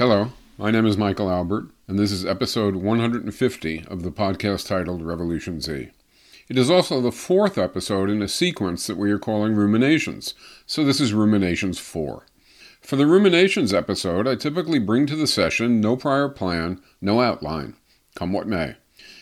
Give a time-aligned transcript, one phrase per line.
[0.00, 5.02] Hello, my name is Michael Albert, and this is episode 150 of the podcast titled
[5.02, 5.90] Revolution Z.
[6.48, 10.32] It is also the fourth episode in a sequence that we are calling Ruminations,
[10.64, 12.24] so this is Ruminations 4.
[12.80, 17.76] For the Ruminations episode, I typically bring to the session no prior plan, no outline,
[18.14, 18.76] come what may.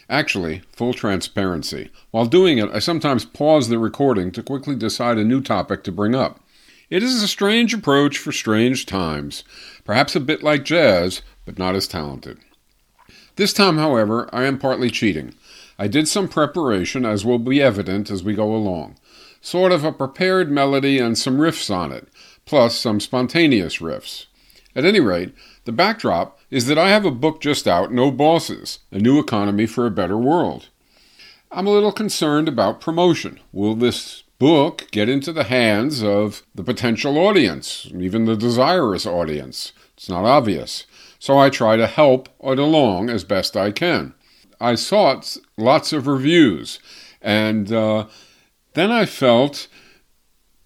[0.09, 1.91] Actually, full transparency.
[2.13, 5.91] While doing it, I sometimes pause the recording to quickly decide a new topic to
[5.91, 6.39] bring up.
[6.91, 9.45] It is a strange approach for strange times,
[9.85, 12.39] perhaps a bit like jazz, but not as talented.
[13.37, 15.35] This time, however, I am partly cheating.
[15.79, 18.97] I did some preparation, as will be evident as we go along.
[19.43, 22.09] Sort of a prepared melody and some riffs on it,
[22.47, 24.25] plus some spontaneous riffs.
[24.75, 25.35] At any rate,
[25.67, 29.67] the backdrop is that I have a book just out, No Bosses A New Economy
[29.67, 30.69] for a Better World.
[31.51, 33.41] I'm a little concerned about promotion.
[33.53, 39.73] Will this book get into the hands of the potential audience, even the desirous audience?
[39.97, 40.87] It's not obvious.
[41.19, 44.15] So I try to help it along as best I can.
[44.61, 46.79] I sought lots of reviews,
[47.21, 48.07] and uh,
[48.75, 49.69] then I felt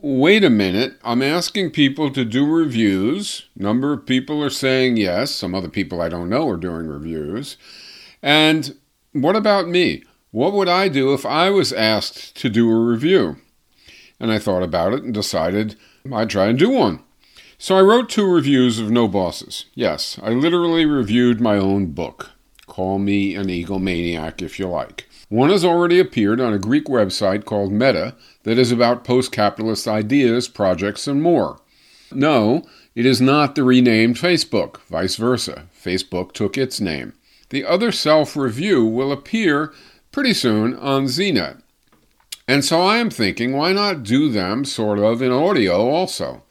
[0.02, 3.48] wait a minute, I'm asking people to do reviews.
[3.54, 5.30] Number of people are saying yes.
[5.30, 7.56] Some other people I don't know are doing reviews.
[8.20, 8.76] And
[9.12, 10.02] what about me?
[10.32, 13.36] What would I do if I was asked to do a review?
[14.22, 15.74] And I thought about it and decided
[16.10, 17.00] I'd try and do one.
[17.58, 19.66] So I wrote two reviews of No Bosses.
[19.74, 22.30] Yes, I literally reviewed my own book.
[22.66, 25.08] Call me an egomaniac if you like.
[25.28, 29.88] One has already appeared on a Greek website called Meta that is about post capitalist
[29.88, 31.60] ideas, projects, and more.
[32.12, 35.66] No, it is not the renamed Facebook, vice versa.
[35.74, 37.14] Facebook took its name.
[37.48, 39.72] The other self review will appear
[40.12, 41.61] pretty soon on ZNet.
[42.48, 46.42] And so I am thinking, why not do them sort of in audio also?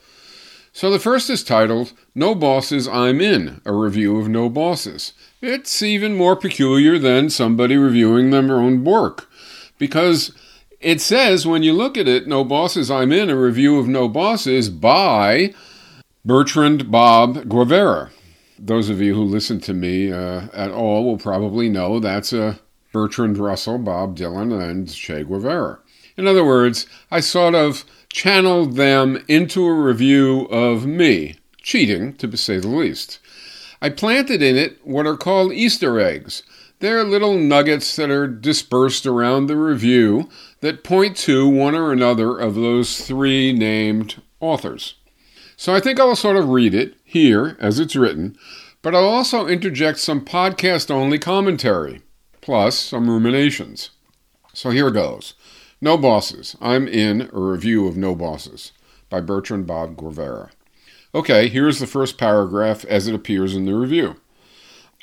[0.73, 5.11] So the first is titled No Bosses I'm In, a review of No Bosses.
[5.41, 9.29] It's even more peculiar than somebody reviewing their own work,
[9.77, 10.31] because
[10.79, 14.07] it says when you look at it, No Bosses I'm In, a review of No
[14.07, 15.53] Bosses by
[16.23, 18.11] Bertrand Bob Guevara.
[18.57, 22.59] Those of you who listen to me uh, at all will probably know that's a
[22.91, 25.79] Bertrand Russell, Bob Dylan, and Che Guevara.
[26.17, 32.37] In other words, I sort of channeled them into a review of me, cheating, to
[32.37, 33.19] say the least.
[33.81, 36.43] I planted in it what are called Easter eggs.
[36.79, 40.29] They're little nuggets that are dispersed around the review
[40.61, 44.95] that point to one or another of those three named authors.
[45.55, 48.35] So I think I'll sort of read it here as it's written,
[48.81, 52.01] but I'll also interject some podcast only commentary
[52.41, 53.91] plus some ruminations.
[54.53, 55.35] So here goes
[55.79, 56.57] No Bosses.
[56.59, 58.71] I'm in a review of No Bosses
[59.09, 60.51] by Bertrand Bob Guevara.
[61.13, 64.15] Okay, here's the first paragraph as it appears in the review.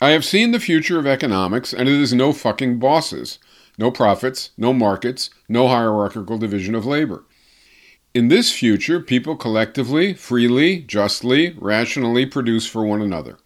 [0.01, 3.39] I have seen the future of economics, and it is no fucking bosses,
[3.77, 7.25] no profits, no markets, no hierarchical division of labor.
[8.15, 13.39] In this future, people collectively, freely, justly, rationally produce for one another.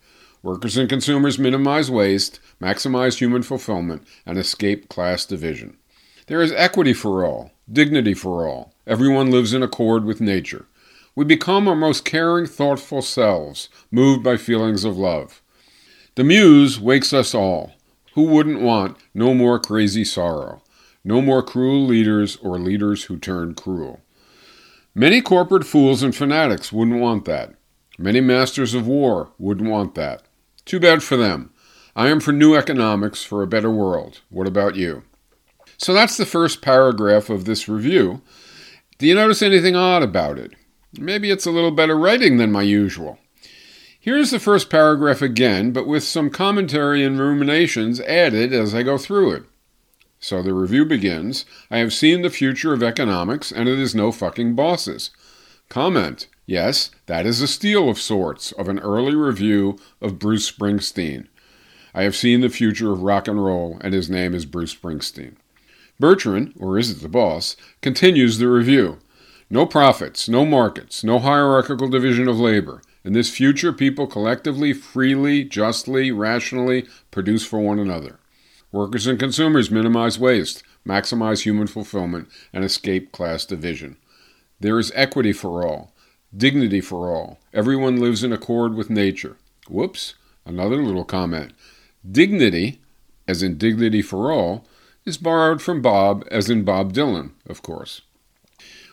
[0.42, 5.76] Workers and consumers minimize waste, maximize human fulfillment, and escape class division.
[6.26, 8.74] There is equity for all, dignity for all.
[8.84, 10.66] Everyone lives in accord with nature.
[11.14, 15.42] We become our most caring, thoughtful selves, moved by feelings of love.
[16.16, 17.74] The muse wakes us all.
[18.14, 20.62] Who wouldn't want no more crazy sorrow,
[21.04, 24.00] no more cruel leaders or leaders who turn cruel?
[24.94, 27.54] Many corporate fools and fanatics wouldn't want that.
[27.98, 30.22] Many masters of war wouldn't want that.
[30.64, 31.50] Too bad for them.
[31.94, 34.20] I am for new economics for a better world.
[34.30, 35.02] What about you?
[35.76, 38.22] So that's the first paragraph of this review.
[38.98, 40.52] Do you notice anything odd about it?
[40.98, 43.18] Maybe it's a little better writing than my usual.
[43.98, 48.98] Here's the first paragraph again, but with some commentary and ruminations added as I go
[48.98, 49.44] through it.
[50.18, 54.12] So the review begins I have seen the future of economics, and it is no
[54.12, 55.10] fucking bosses.
[55.68, 61.26] Comment Yes, that is a steal of sorts of an early review of Bruce Springsteen.
[61.94, 65.36] I have seen the future of rock and roll, and his name is Bruce Springsteen.
[65.98, 68.98] Bertrand, or is it the boss, continues the review.
[69.48, 72.82] No profits, no markets, no hierarchical division of labor.
[73.02, 78.18] In this future, people collectively, freely, justly, rationally produce for one another.
[78.70, 83.96] Workers and consumers minimize waste, maximize human fulfillment, and escape class division.
[84.60, 85.91] There is equity for all.
[86.34, 87.38] Dignity for all.
[87.52, 89.36] Everyone lives in accord with nature.
[89.68, 90.14] Whoops,
[90.46, 91.52] another little comment.
[92.10, 92.80] Dignity,
[93.28, 94.64] as in dignity for all,
[95.04, 98.02] is borrowed from Bob, as in Bob Dylan, of course.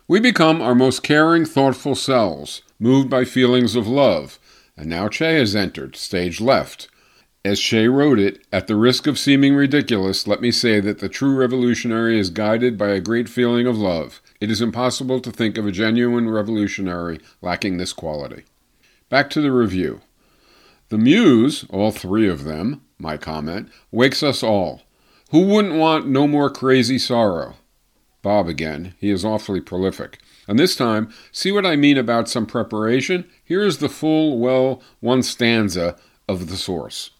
[0.07, 4.39] We become our most caring, thoughtful selves, moved by feelings of love,
[4.75, 6.87] And now Che has entered, stage left.
[7.43, 11.09] As Che wrote it, at the risk of seeming ridiculous, let me say that the
[11.09, 14.21] true revolutionary is guided by a great feeling of love.
[14.41, 18.43] It is impossible to think of a genuine revolutionary lacking this quality.
[19.09, 20.01] Back to the review.
[20.89, 24.83] The muse, all three of them, my comment, wakes us all.
[25.31, 27.55] Who wouldn't want no more crazy sorrow?
[28.21, 28.95] Bob again.
[28.97, 30.19] He is awfully prolific.
[30.47, 33.29] And this time, see what I mean about some preparation?
[33.43, 35.95] Here is the full, well, one stanza
[36.27, 37.11] of the source.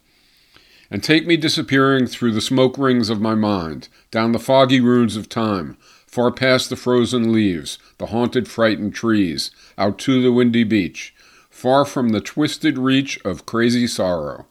[0.90, 5.16] And take me disappearing through the smoke rings of my mind, down the foggy ruins
[5.16, 5.78] of time,
[6.10, 11.14] far past the frozen leaves, the haunted, frightened trees, out to the windy beach,
[11.50, 14.46] far from the twisted reach of crazy sorrow.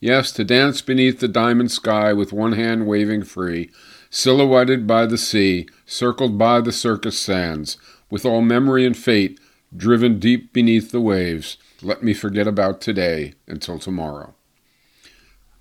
[0.00, 3.70] Yes, to dance beneath the diamond sky with one hand waving free,
[4.10, 7.76] silhouetted by the sea, circled by the circus sands,
[8.10, 9.38] with all memory and fate
[9.76, 14.34] driven deep beneath the waves, let me forget about today until tomorrow.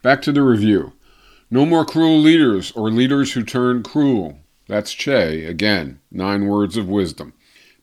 [0.02, 0.94] Back to the review.
[1.50, 4.40] No more cruel leaders or leaders who turn cruel.
[4.72, 7.34] That's Che, again, nine words of wisdom.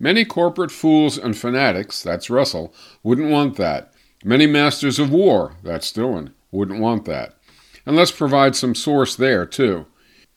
[0.01, 3.93] Many corporate fools and fanatics, that's Russell, wouldn't want that.
[4.25, 7.35] Many masters of war, that's Dylan, wouldn't want that.
[7.85, 9.85] And let's provide some source there, too.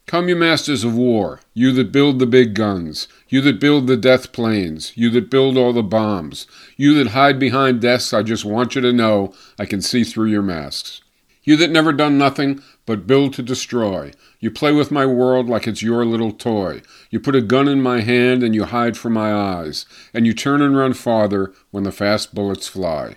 [0.07, 3.95] Come, you masters of war, you that build the big guns, you that build the
[3.95, 8.43] death planes, you that build all the bombs, you that hide behind desks, I just
[8.43, 10.99] want you to know I can see through your masks.
[11.43, 15.67] You that never done nothing but build to destroy, you play with my world like
[15.67, 16.81] it's your little toy.
[17.09, 20.33] You put a gun in my hand and you hide from my eyes, and you
[20.33, 23.15] turn and run farther when the fast bullets fly.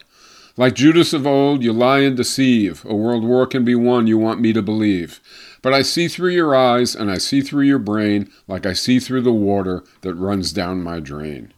[0.56, 2.84] Like Judas of old, you lie and deceive.
[2.84, 5.20] A world war can be won, you want me to believe.
[5.62, 9.00] But I see through your eyes and I see through your brain like I see
[9.00, 11.52] through the water that runs down my drain.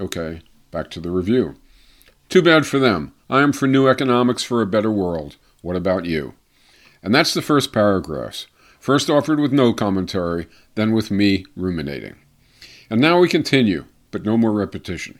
[0.00, 0.40] Okay,
[0.70, 1.54] back to the review.
[2.28, 3.14] Too bad for them.
[3.30, 5.36] I am for new economics for a better world.
[5.66, 6.34] What about you?
[7.02, 8.46] And that's the first paragraphs.
[8.78, 10.46] First offered with no commentary,
[10.76, 12.14] then with me ruminating.
[12.88, 15.18] And now we continue, but no more repetition.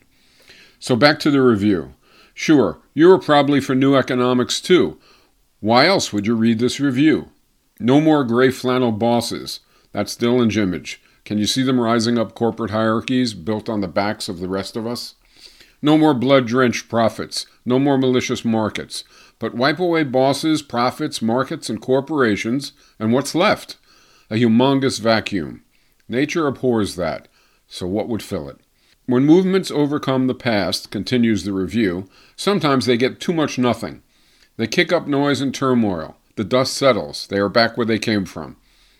[0.79, 1.95] So back to the review.
[2.33, 4.97] Sure, you are probably for new economics too.
[5.59, 7.27] Why else would you read this review?
[7.77, 9.59] No more gray flannel bosses.
[9.91, 11.01] That's Dylan's image.
[11.25, 14.77] Can you see them rising up corporate hierarchies built on the backs of the rest
[14.77, 15.15] of us?
[15.81, 17.45] No more blood drenched profits.
[17.65, 19.03] No more malicious markets.
[19.39, 23.77] But wipe away bosses, profits, markets, and corporations, and what's left?
[24.29, 25.63] A humongous vacuum.
[26.09, 27.27] Nature abhors that.
[27.67, 28.57] So what would fill it?
[29.05, 34.01] When movements overcome the past, continues the review, sometimes they get too much nothing.
[34.57, 36.17] They kick up noise and turmoil.
[36.35, 37.27] The dust settles.
[37.27, 38.57] They are back where they came from.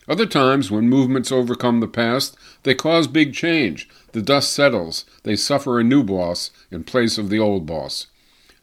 [0.08, 3.90] Other times, when movements overcome the past, they cause big change.
[4.14, 5.04] The dust settles.
[5.24, 8.08] They suffer a new boss in place of the old boss.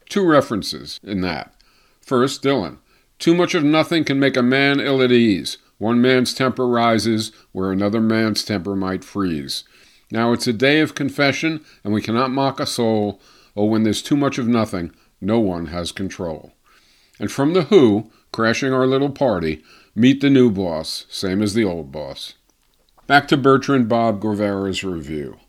[0.09, 1.53] Two references in that.
[2.05, 2.77] First, Dylan.
[3.17, 5.57] Too much of nothing can make a man ill at ease.
[5.79, 9.63] One man's temper rises where another man's temper might freeze.
[10.11, 13.19] Now it's a day of confession, and we cannot mock a soul.
[13.55, 16.53] Oh, when there's too much of nothing, no one has control.
[17.19, 19.63] And from The Who, crashing our little party,
[19.95, 22.35] meet the new boss, same as the old boss.
[23.07, 25.39] Back to Bertrand Bob Guevara's review.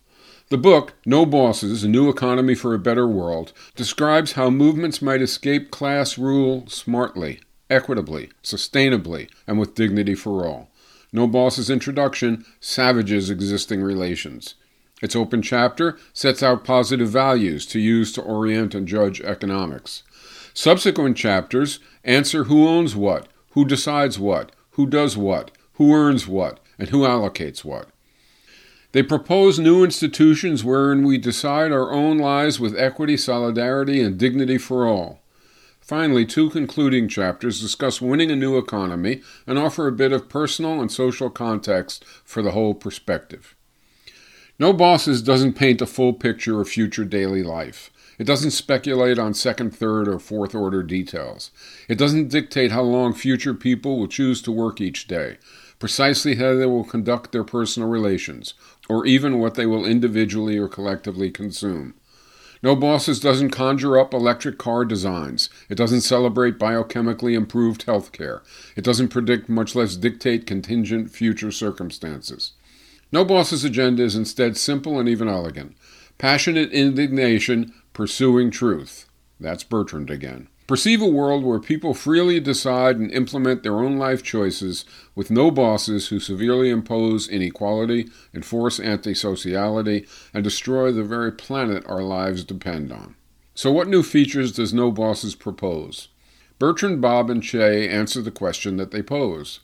[0.48, 5.20] The book, No Bosses A New Economy for a Better World, describes how movements might
[5.20, 10.70] escape class rule smartly, equitably, sustainably, and with dignity for all.
[11.12, 14.54] No Boss's introduction savages existing relations.
[15.02, 20.04] Its open chapter sets out positive values to use to orient and judge economics.
[20.54, 26.60] Subsequent chapters answer who owns what, who decides what, who does what, who earns what,
[26.78, 27.88] and who allocates what.
[28.96, 34.56] They propose new institutions wherein we decide our own lives with equity, solidarity, and dignity
[34.56, 35.20] for all.
[35.82, 40.80] Finally, two concluding chapters discuss winning a new economy and offer a bit of personal
[40.80, 43.54] and social context for the whole perspective.
[44.58, 47.90] No Bosses doesn't paint a full picture of future daily life.
[48.18, 51.50] It doesn't speculate on second, third, or fourth order details.
[51.86, 55.36] It doesn't dictate how long future people will choose to work each day,
[55.78, 58.54] precisely how they will conduct their personal relations,
[58.88, 61.94] or even what they will individually or collectively consume.
[62.62, 65.50] No Bosses doesn't conjure up electric car designs.
[65.68, 68.42] It doesn't celebrate biochemically improved health care.
[68.76, 72.52] It doesn't predict, much less dictate, contingent future circumstances.
[73.12, 75.76] No Boss's agenda is instead simple and even elegant.
[76.18, 79.06] Passionate indignation Pursuing Truth.
[79.38, 80.48] That's Bertrand again.
[80.66, 85.52] Perceive a world where people freely decide and implement their own life choices with no
[85.52, 92.92] bosses who severely impose inequality, enforce antisociality, and destroy the very planet our lives depend
[92.92, 93.14] on.
[93.54, 96.08] So, what new features does No Bosses propose?
[96.58, 99.60] Bertrand, Bob, and Che answer the question that they pose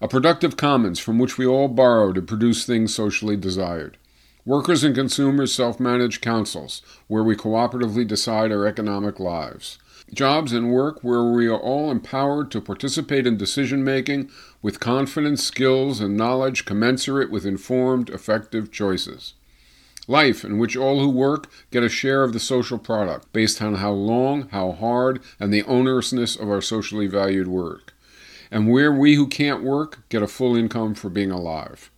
[0.00, 3.96] a productive commons from which we all borrow to produce things socially desired.
[4.44, 9.78] Workers and consumers self managed councils, where we cooperatively decide our economic lives.
[10.14, 14.30] Jobs and work where we are all empowered to participate in decision making
[14.62, 19.34] with confidence, skills, and knowledge commensurate with informed, effective choices.
[20.06, 23.76] Life in which all who work get a share of the social product based on
[23.76, 27.92] how long, how hard, and the onerousness of our socially valued work.
[28.48, 31.90] And where we who can't work get a full income for being alive.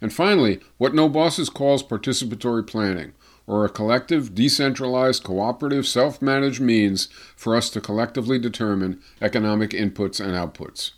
[0.00, 3.14] And finally, what No Bosses calls participatory planning,
[3.48, 10.20] or a collective, decentralized, cooperative, self managed means for us to collectively determine economic inputs
[10.20, 10.92] and outputs.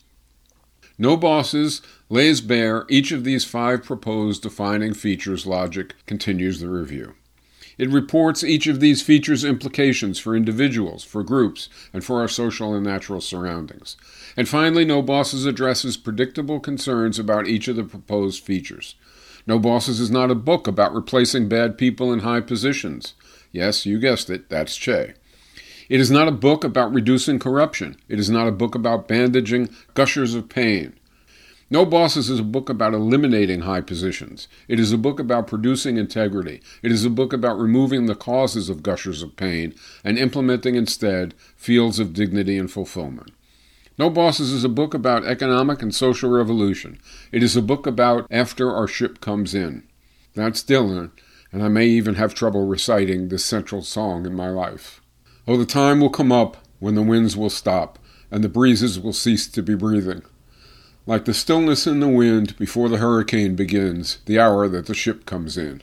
[0.99, 1.80] No Bosses
[2.11, 7.14] lays bare each of these five proposed defining features logic, continues the review.
[7.78, 12.75] It reports each of these features' implications for individuals, for groups, and for our social
[12.75, 13.97] and natural surroundings.
[14.37, 18.97] And finally, No Bosses addresses predictable concerns about each of the proposed features.
[19.47, 23.14] No Bosses is not a book about replacing bad people in high positions.
[23.52, 25.14] Yes, you guessed it, that's Che.
[25.88, 27.97] It is not a book about reducing corruption.
[28.09, 30.94] It is not a book about bandaging gushers of pain.
[31.73, 34.49] No Bosses is a book about eliminating high positions.
[34.68, 36.61] It is a book about producing integrity.
[36.82, 41.35] It is a book about removing the causes of gushers of pain and implementing instead
[41.56, 43.30] fields of dignity and fulfillment.
[44.00, 46.99] No Bosses is a book about economic and social revolution.
[47.33, 49.83] It is a book about after our ship comes in.
[50.33, 51.11] That's Dylan,
[51.52, 55.02] and I may even have trouble reciting this central song in my life.
[55.47, 57.99] Oh, the time will come up when the winds will stop
[58.30, 60.23] and the breezes will cease to be breathing
[61.04, 65.26] like the stillness in the wind before the hurricane begins, the hour that the ship
[65.26, 65.83] comes in.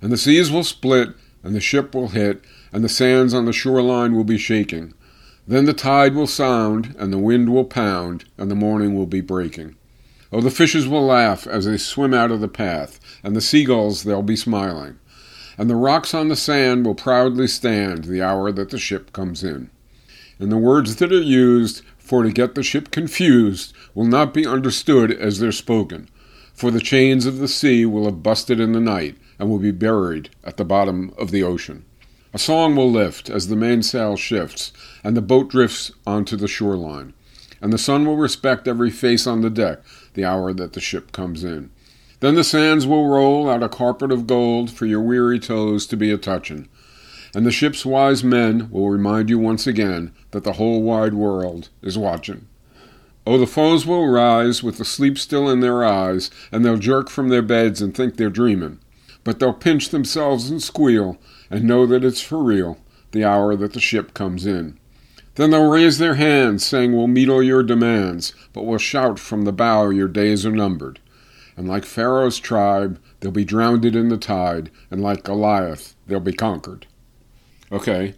[0.00, 1.08] And the seas will split,
[1.42, 4.94] and the ship will hit, and the sands on the shoreline will be shaking.
[5.48, 9.22] Then the tide will sound, and the wind will pound, and the morning will be
[9.22, 9.76] breaking.
[10.30, 14.02] Oh, the fishes will laugh as they swim out of the path, and the seagulls
[14.02, 14.98] they'll be smiling.
[15.56, 19.42] And the rocks on the sand will proudly stand the hour that the ship comes
[19.42, 19.70] in.
[20.38, 24.46] And the words that are used for to get the ship confused will not be
[24.46, 26.10] understood as they're spoken,
[26.52, 29.70] for the chains of the sea will have busted in the night and will be
[29.70, 31.86] buried at the bottom of the ocean.
[32.34, 37.14] A song will lift as the mainsail shifts and the boat drifts onto the shoreline,
[37.62, 39.80] and the sun will respect every face on the deck
[40.12, 41.70] the hour that the ship comes in.
[42.20, 45.96] Then the sands will roll out a carpet of gold for your weary toes to
[45.96, 46.68] be a touchin',
[47.34, 51.70] and the ship's wise men will remind you once again that the whole wide world
[51.80, 52.46] is watching.
[53.26, 57.08] Oh, the foes will rise with the sleep still in their eyes, and they'll jerk
[57.08, 58.80] from their beds and think they're dreaming.
[59.24, 61.18] But they'll pinch themselves and squeal,
[61.50, 62.78] and know that it's for real,
[63.12, 64.78] the hour that the ship comes in.
[65.34, 69.42] Then they'll raise their hands, saying, We'll meet all your demands, but we'll shout from
[69.42, 70.98] the bow, Your days are numbered.
[71.56, 76.32] And like Pharaoh's tribe, they'll be drowned in the tide, and like Goliath, they'll be
[76.32, 76.86] conquered.
[77.70, 78.14] Okay,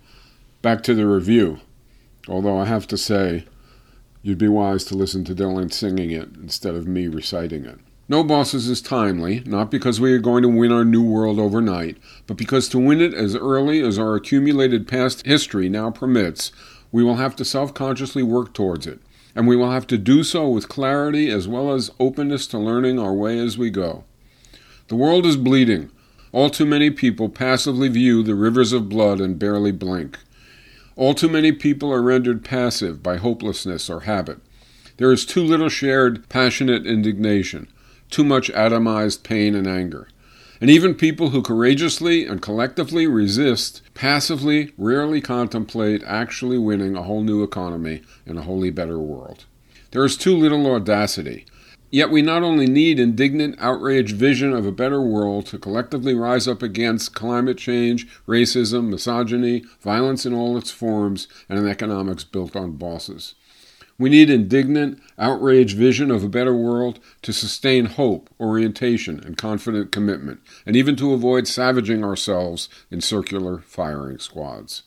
[0.63, 1.61] back to the review.
[2.29, 3.45] Although I have to say,
[4.23, 7.81] you'd be wise to listen to Dylan singing it instead of me reciting it.
[8.11, 11.97] No Bosses is timely, not because we are going to win our new world overnight,
[12.27, 16.51] but because to win it as early as our accumulated past history now permits,
[16.91, 18.99] we will have to self consciously work towards it,
[19.37, 22.99] and we will have to do so with clarity as well as openness to learning
[22.99, 24.03] our way as we go.
[24.89, 25.93] The world is bleeding,
[26.33, 30.19] all too many people passively view the rivers of blood and barely blink.
[30.97, 34.41] All too many people are rendered passive by hopelessness or habit.
[34.97, 37.69] There is too little shared passionate indignation,
[38.11, 40.09] too much atomized pain and anger.
[40.61, 47.23] And even people who courageously and collectively resist passively rarely contemplate actually winning a whole
[47.23, 49.47] new economy and a wholly better world.
[49.93, 51.47] There is too little audacity,
[51.93, 56.47] Yet we not only need indignant, outraged vision of a better world to collectively rise
[56.47, 62.55] up against climate change, racism, misogyny, violence in all its forms, and an economics built
[62.55, 63.35] on bosses.
[64.01, 69.93] We need indignant, outraged vision of a better world to sustain hope, orientation, and confident
[69.93, 74.85] commitment, and even to avoid savaging ourselves in circular firing squads.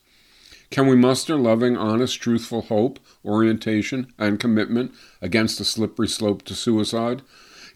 [0.71, 4.91] Can we muster loving, honest, truthful hope, orientation, and commitment
[5.21, 7.21] against a slippery slope to suicide?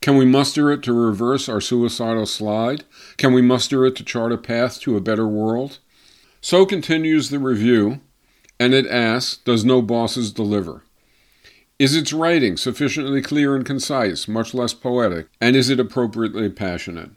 [0.01, 2.83] Can we muster it to reverse our suicidal slide?
[3.17, 5.77] Can we muster it to chart a path to a better world?
[6.41, 8.01] So continues the review,
[8.59, 10.81] and it asks Does No Bosses deliver?
[11.79, 17.11] Is its writing sufficiently clear and concise, much less poetic, and is it appropriately passionate?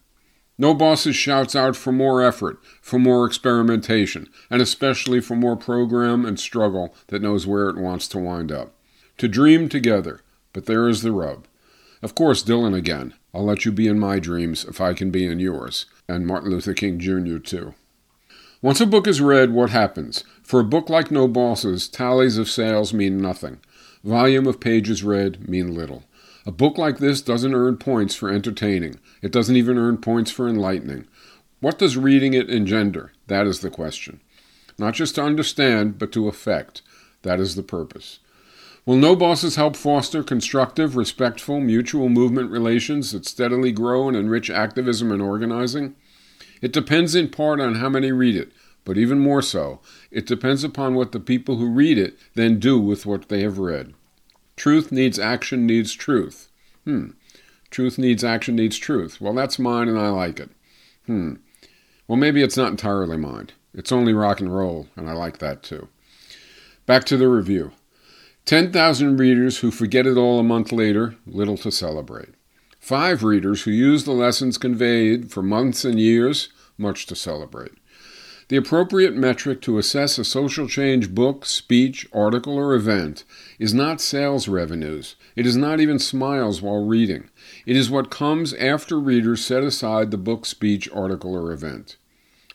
[0.58, 6.26] No Bosses shouts out for more effort, for more experimentation, and especially for more program
[6.26, 8.74] and struggle that knows where it wants to wind up.
[9.16, 10.20] To dream together,
[10.52, 11.46] but there is the rub.
[12.02, 13.14] Of course, Dylan again.
[13.32, 15.86] I'll let you be in my dreams if I can be in yours.
[16.06, 17.74] And Martin Luther King Jr., too.
[18.60, 20.22] Once a book is read, what happens?
[20.42, 23.60] For a book like No Bosses, tallies of sales mean nothing.
[24.04, 26.04] Volume of pages read mean little.
[26.46, 28.98] A book like this doesn't earn points for entertaining.
[29.20, 31.06] It doesn't even earn points for enlightening.
[31.60, 33.12] What does reading it engender?
[33.26, 34.20] That is the question.
[34.78, 36.80] Not just to understand, but to affect.
[37.22, 38.20] That is the purpose.
[38.86, 44.48] Will no bosses help foster constructive, respectful, mutual movement relations that steadily grow and enrich
[44.48, 45.94] activism and organizing?
[46.62, 48.50] It depends in part on how many read it,
[48.84, 52.78] but even more so, it depends upon what the people who read it then do
[52.80, 53.94] with what they have read.
[54.56, 56.48] Truth needs action, needs truth.
[56.84, 57.10] Hmm.
[57.70, 59.20] Truth needs action, needs truth.
[59.20, 60.50] Well, that's mine and I like it.
[61.06, 61.34] Hmm.
[62.08, 63.50] Well, maybe it's not entirely mine.
[63.72, 65.88] It's only rock and roll, and I like that too.
[66.86, 67.72] Back to the review.
[68.46, 72.30] 10,000 readers who forget it all a month later, little to celebrate.
[72.80, 77.72] Five readers who use the lessons conveyed for months and years, much to celebrate.
[78.50, 83.22] The appropriate metric to assess a social change book, speech, article, or event
[83.60, 85.14] is not sales revenues.
[85.36, 87.30] It is not even smiles while reading.
[87.64, 91.96] It is what comes after readers set aside the book, speech, article, or event.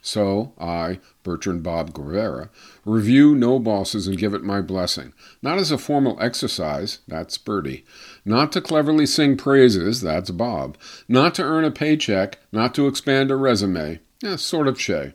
[0.02, 2.50] So, I, Bertrand Bob Guevara,
[2.84, 5.14] review No Bosses and give it my blessing.
[5.42, 7.86] Not as a formal exercise, that's Bertie.
[8.26, 10.78] Not to cleverly sing praises, that's Bob.
[11.08, 15.14] Not to earn a paycheck, not to expand a resume, eh, sort of Che.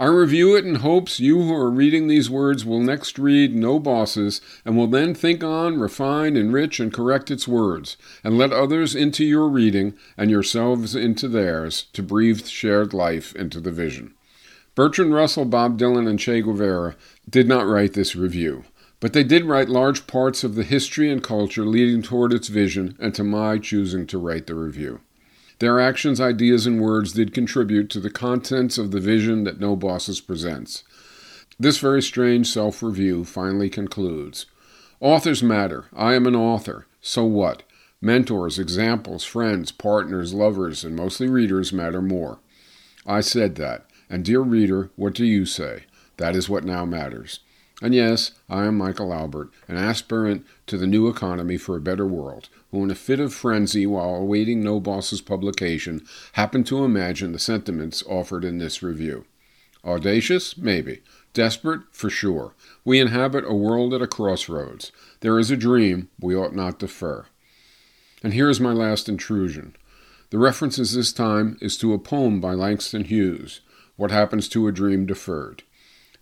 [0.00, 3.78] I review it in hopes you who are reading these words will next read No
[3.78, 8.94] Bosses and will then think on, refine, enrich, and correct its words, and let others
[8.94, 14.14] into your reading and yourselves into theirs to breathe shared life into the vision.
[14.74, 16.96] Bertrand Russell, Bob Dylan, and Che Guevara
[17.28, 18.64] did not write this review,
[19.00, 22.96] but they did write large parts of the history and culture leading toward its vision
[22.98, 25.02] and to my choosing to write the review.
[25.60, 29.76] Their actions, ideas, and words did contribute to the contents of the vision that No
[29.76, 30.84] Bosses presents.
[31.58, 34.46] This very strange self review finally concludes
[35.00, 35.84] Authors matter.
[35.94, 36.86] I am an author.
[37.02, 37.62] So what?
[38.00, 42.38] Mentors, examples, friends, partners, lovers, and mostly readers matter more.
[43.06, 43.84] I said that.
[44.08, 45.84] And dear reader, what do you say?
[46.16, 47.40] That is what now matters.
[47.82, 52.06] And yes, I am Michael Albert, an aspirant to the new economy for a better
[52.06, 57.32] world, who, in a fit of frenzy while awaiting No Boss's publication, happened to imagine
[57.32, 59.24] the sentiments offered in this review.
[59.84, 60.56] Audacious?
[60.56, 61.02] Maybe.
[61.32, 61.82] Desperate?
[61.90, 62.54] For sure.
[62.84, 64.92] We inhabit a world at a crossroads.
[65.20, 67.26] There is a dream we ought not defer.
[68.22, 69.74] And here is my last intrusion.
[70.30, 73.62] The reference this time is to a poem by Langston Hughes,
[73.96, 75.62] What Happens to a Dream Deferred.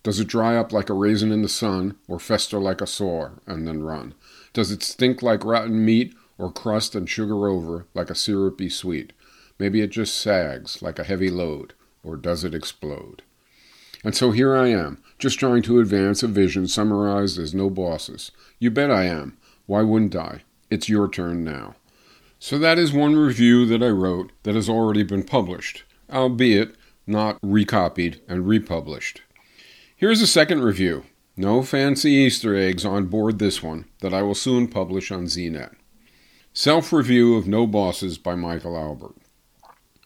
[0.02, 3.42] Does it dry up like a raisin in the sun, or fester like a sore,
[3.46, 4.14] and then run?
[4.52, 9.12] Does it stink like rotten meat, or crust and sugar over like a syrupy sweet?
[9.59, 13.22] Maybe it just sags like a heavy load, or does it explode?
[14.05, 18.31] And so here I am, just trying to advance a vision summarized as no bosses.
[18.59, 19.37] You bet I am.
[19.66, 20.42] Why wouldn't I?
[20.70, 21.74] It's your turn now.
[22.38, 27.38] So that is one review that I wrote that has already been published, albeit not
[27.42, 29.22] recopied and republished.
[29.96, 31.05] Here's a second review.
[31.37, 35.74] No fancy Easter eggs on board this one that I will soon publish on ZNet.
[36.59, 39.14] Self Review of No Bosses by Michael Albert.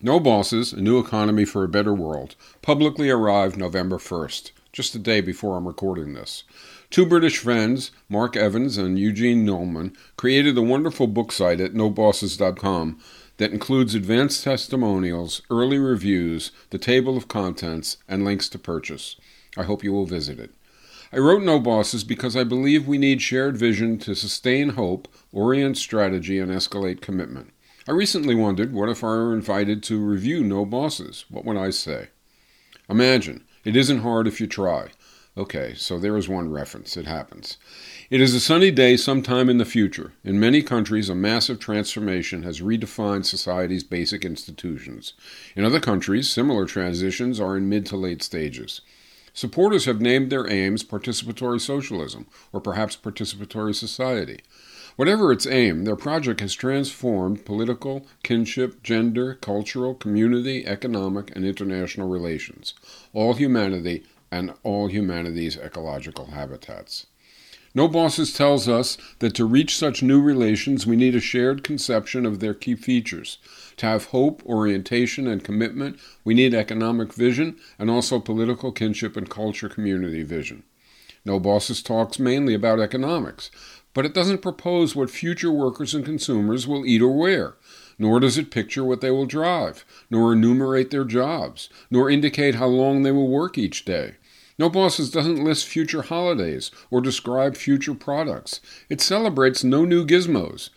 [0.02, 4.98] No Bosses, A New Economy for a Better World, publicly arrived November 1st, just a
[4.98, 6.44] day before I'm recording this.
[6.90, 13.00] Two British friends, Mark Evans and Eugene Nulman, created a wonderful book site at nobosses.com
[13.38, 19.16] that includes advanced testimonials, early reviews, the table of contents, and links to purchase.
[19.56, 20.50] I hope you will visit it.
[21.14, 25.76] I wrote No Bosses because I believe we need shared vision to sustain hope, orient
[25.76, 27.52] strategy, and escalate commitment.
[27.88, 31.24] I recently wondered what if I were invited to review No Bosses?
[31.28, 32.08] What would I say?
[32.88, 34.90] Imagine, it isn't hard if you try.
[35.34, 36.94] Okay, so there is one reference.
[36.94, 37.56] It happens.
[38.10, 40.12] It is a sunny day sometime in the future.
[40.22, 45.14] In many countries, a massive transformation has redefined society's basic institutions.
[45.56, 48.82] In other countries, similar transitions are in mid to late stages.
[49.32, 54.40] Supporters have named their aims participatory socialism, or perhaps participatory society.
[54.96, 62.08] Whatever its aim, their project has transformed political, kinship, gender, cultural, community, economic, and international
[62.08, 62.74] relations,
[63.14, 67.06] all humanity, and all humanity's ecological habitats.
[67.74, 72.26] No Bosses tells us that to reach such new relations, we need a shared conception
[72.26, 73.38] of their key features.
[73.78, 79.30] To have hope, orientation, and commitment, we need economic vision and also political kinship and
[79.30, 80.64] culture community vision.
[81.24, 83.50] No Bosses talks mainly about economics,
[83.94, 87.56] but it doesn't propose what future workers and consumers will eat or wear,
[87.98, 92.66] nor does it picture what they will drive, nor enumerate their jobs, nor indicate how
[92.66, 94.16] long they will work each day.
[94.58, 98.60] No Bosses doesn't list future holidays or describe future products.
[98.88, 100.70] It celebrates no new gizmos.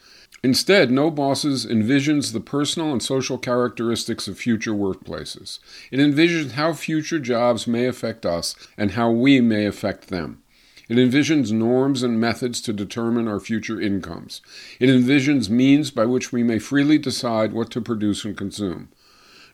[0.44, 5.60] Instead, No Bosses envisions the personal and social characteristics of future workplaces.
[5.92, 10.44] It envisions how future jobs may affect us and how we may affect them.
[10.88, 14.42] It envisions norms and methods to determine our future incomes.
[14.80, 18.90] It envisions means by which we may freely decide what to produce and consume.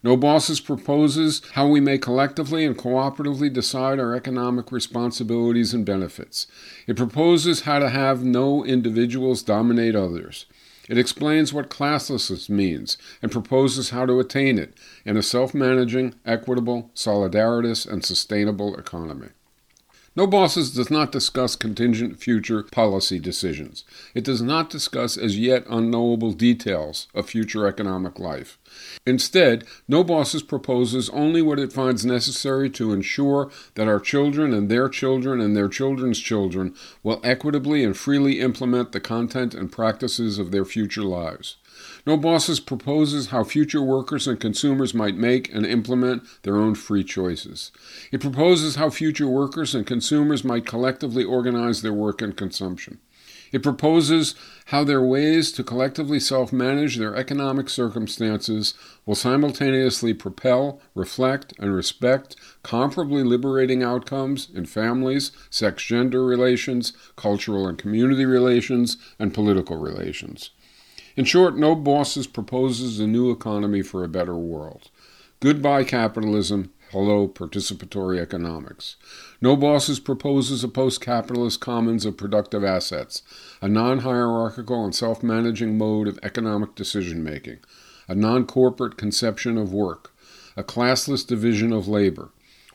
[0.04, 6.48] No Bosses proposes how we may collectively and cooperatively decide our economic responsibilities and benefits.
[6.88, 10.48] It proposes how to have no individuals dominate others.
[10.90, 14.74] It explains what classlessness means and proposes how to attain it
[15.06, 19.30] in a self managing, equitable, solidaritous, and sustainable economy.
[20.14, 23.86] No Bosses does not discuss contingent future policy decisions.
[24.14, 28.58] It does not discuss as yet unknowable details of future economic life.
[29.06, 34.68] Instead, No Bosses proposes only what it finds necessary to ensure that our children and
[34.68, 40.38] their children and their children's children will equitably and freely implement the content and practices
[40.38, 41.56] of their future lives.
[42.06, 47.04] No Bosses proposes how future workers and consumers might make and implement their own free
[47.04, 47.72] choices.
[48.12, 53.00] It proposes how future workers and consumers might collectively organize their work and consumption.
[53.52, 54.34] It proposes
[54.68, 58.74] how their ways to collectively self manage their economic circumstances
[59.06, 67.68] will simultaneously propel, reflect, and respect comparably liberating outcomes in families, sex gender relations, cultural
[67.68, 70.52] and community relations, and political relations.
[71.18, 74.90] In short, no bosses proposes a new economy for a better world.
[75.42, 78.96] Goodbye capitalism, hello participatory economics.
[79.42, 83.24] No bosses proposes a post capitalist commons of productive assets,
[83.62, 87.60] a non hierarchical and self managing mode of economic decision making,
[88.08, 90.14] a non corporate conception of work,
[90.56, 92.30] a classless division of labor,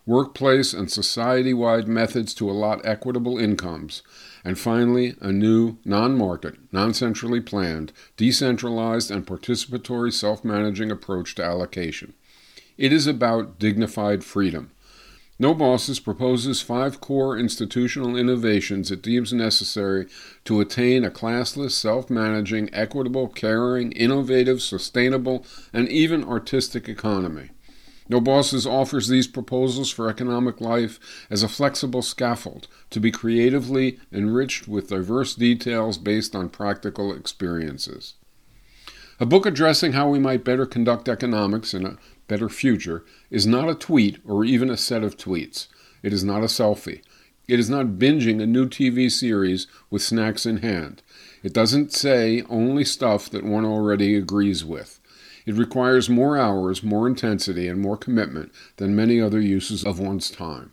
[0.04, 4.02] workplace and society wide methods to allot equitable incomes,
[4.46, 11.34] and finally, a new, non market, non centrally planned, decentralized, and participatory self managing approach
[11.34, 12.12] to allocation.
[12.78, 14.70] It is about dignified freedom.
[15.40, 20.06] No Bosses proposes five core institutional innovations it deems necessary
[20.44, 27.50] to attain a classless, self managing, equitable, caring, innovative, sustainable, and even artistic economy.
[28.08, 33.98] No Bosses offers these proposals for economic life as a flexible scaffold to be creatively
[34.12, 38.14] enriched with diverse details based on practical experiences.
[39.18, 41.96] A book addressing how we might better conduct economics in a
[42.28, 45.68] better future is not a tweet or even a set of tweets.
[46.02, 47.02] It is not a selfie.
[47.48, 51.02] It is not binging a new TV series with snacks in hand.
[51.42, 54.95] It doesn't say only stuff that one already agrees with.
[55.46, 60.30] It requires more hours, more intensity, and more commitment than many other uses of one's
[60.30, 60.72] time.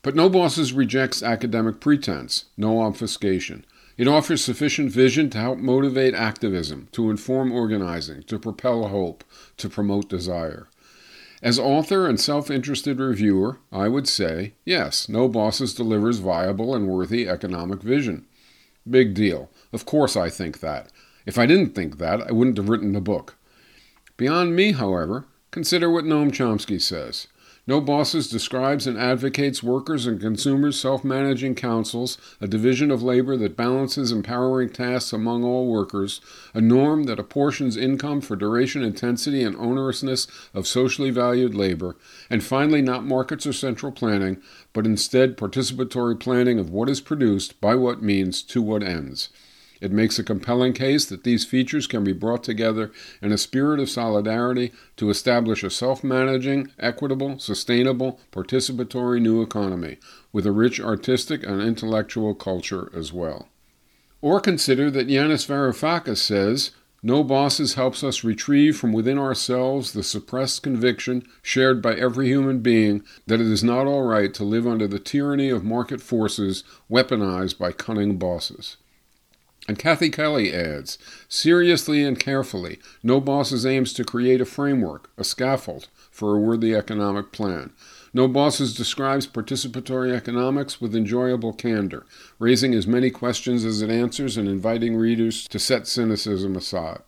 [0.00, 3.64] But No Bosses rejects academic pretense, no obfuscation.
[3.98, 9.22] It offers sufficient vision to help motivate activism, to inform organizing, to propel hope,
[9.58, 10.68] to promote desire.
[11.42, 16.88] As author and self interested reviewer, I would say, yes, No Bosses delivers viable and
[16.88, 18.26] worthy economic vision.
[18.88, 19.50] Big deal.
[19.72, 20.90] Of course I think that.
[21.26, 23.36] If I didn't think that, I wouldn't have written the book.
[24.22, 27.26] Beyond me, however, consider what Noam Chomsky says.
[27.66, 33.36] No Bosses describes and advocates workers and consumers self managing councils, a division of labor
[33.36, 36.20] that balances empowering tasks among all workers,
[36.54, 41.96] a norm that apportions income for duration, intensity, and onerousness of socially valued labor,
[42.30, 44.40] and finally, not markets or central planning,
[44.72, 49.30] but instead participatory planning of what is produced, by what means, to what ends.
[49.82, 53.80] It makes a compelling case that these features can be brought together in a spirit
[53.80, 59.96] of solidarity to establish a self managing, equitable, sustainable, participatory new economy
[60.32, 63.48] with a rich artistic and intellectual culture as well.
[64.20, 66.70] Or consider that Yanis Varoufakis says,
[67.02, 72.60] no bosses helps us retrieve from within ourselves the suppressed conviction shared by every human
[72.60, 76.62] being that it is not all right to live under the tyranny of market forces
[76.88, 78.76] weaponized by cunning bosses.
[79.68, 80.98] And Kathy Kelly adds
[81.28, 86.74] seriously and carefully, No Bosses aims to create a framework, a scaffold for a worthy
[86.74, 87.72] economic plan.
[88.12, 92.04] No Bosses describes participatory economics with enjoyable candor,
[92.38, 97.00] raising as many questions as it answers and inviting readers to set cynicism aside.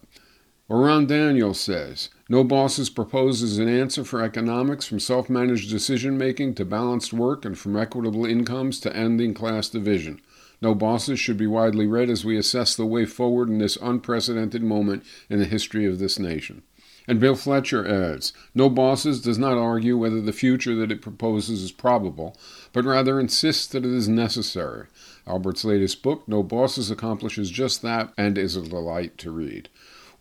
[0.67, 6.17] Or Ron Daniels says, No Bosses proposes an answer for economics from self managed decision
[6.17, 10.23] making to balanced work and from equitable incomes to ending class division.
[10.61, 14.62] No Bosses should be widely read as we assess the way forward in this unprecedented
[14.62, 16.62] moment in the history of this nation.
[17.07, 21.62] And Bill Fletcher adds No Bosses does not argue whether the future that it proposes
[21.62, 22.37] is probable,
[22.73, 24.87] but rather insists that it is necessary.
[25.27, 29.69] Albert's latest book, No Bosses, accomplishes just that and is a delight to read.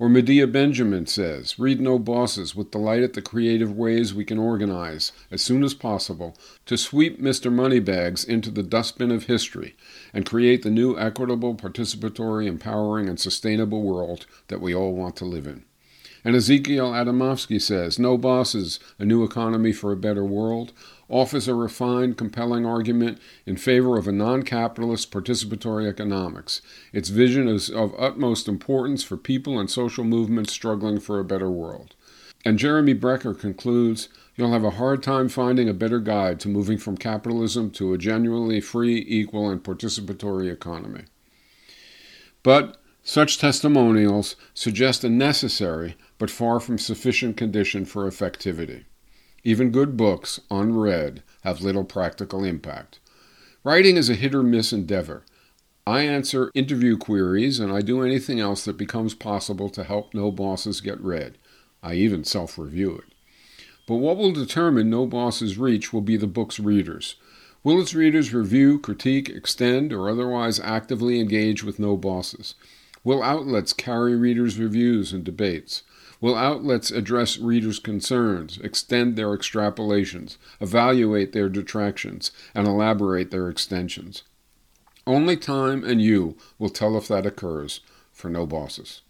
[0.04, 4.38] Or Medea Benjamin says, Read No Bosses with delight at the creative ways we can
[4.38, 6.36] organize, as soon as possible,
[6.66, 7.50] to sweep Mr.
[7.50, 9.78] Moneybags into the dustbin of history
[10.14, 15.24] and create the new equitable, participatory, empowering, and sustainable world that we all want to
[15.24, 15.64] live in.
[16.26, 20.74] And Ezequiel Adamovsky says, No Bosses, a new economy for a better world,
[21.14, 26.62] offers a refined, compelling argument in favor of a non capitalist participatory economics.
[26.92, 31.52] Its vision is of utmost importance for people and social movements struggling for a better
[31.52, 31.96] world.
[32.44, 36.80] And Jeremy Brecher concludes You'll have a hard time finding a better guide to moving
[36.80, 41.04] from capitalism to a genuinely free, equal, and participatory economy.
[42.42, 48.86] But such testimonials suggest a necessary but far from sufficient condition for effectivity.
[49.44, 53.00] Even good books, unread, have little practical impact.
[53.64, 55.24] Writing is a hit or miss endeavor.
[55.86, 60.32] I answer interview queries and I do anything else that becomes possible to help no
[60.32, 61.38] bosses get read.
[61.82, 63.14] I even self review it.
[63.86, 67.16] But what will determine No Boss's reach will be the book's readers.
[67.64, 72.56] Will its readers review, critique, extend, or otherwise actively engage with No Bosses?
[73.04, 75.84] Will outlets carry readers' reviews and debates?
[76.24, 84.24] Will outlets address readers' concerns, extend their extrapolations, evaluate their detractions, and elaborate their extensions?
[85.06, 87.82] Only time and you will tell if that occurs
[88.14, 89.02] for no bosses.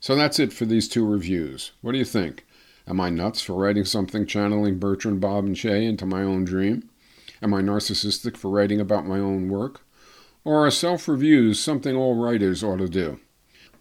[0.00, 1.72] So that's it for these two reviews.
[1.82, 2.46] What do you think?
[2.88, 6.88] Am I nuts for writing something channeling Bertrand, Bob, and Che into my own dream?
[7.42, 9.82] Am I narcissistic for writing about my own work?
[10.44, 13.20] Or are self reviews something all writers ought to do?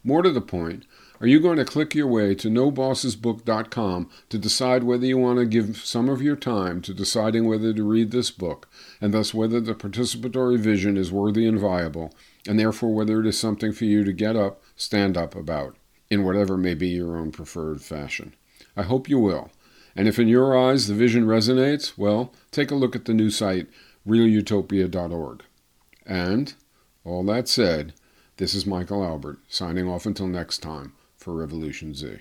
[0.04, 0.84] More to the point,
[1.22, 5.46] are you going to click your way to nobossesbook.com to decide whether you want to
[5.46, 8.70] give some of your time to deciding whether to read this book,
[9.02, 12.14] and thus whether the participatory vision is worthy and viable,
[12.48, 15.76] and therefore whether it is something for you to get up, stand up about,
[16.10, 18.34] in whatever may be your own preferred fashion?
[18.78, 19.52] I hope you will.
[19.98, 23.30] And if in your eyes the vision resonates, well, take a look at the new
[23.30, 23.68] site,
[24.08, 25.44] realutopia.org.
[26.06, 26.54] And,
[27.04, 27.94] all that said,
[28.38, 32.18] this is Michael Albert, signing off until next time for Revolution Z.